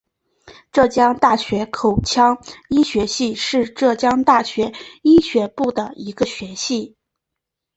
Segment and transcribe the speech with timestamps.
[0.71, 6.95] 浙江大学口腔医学系是浙江大学医学部的一个学系。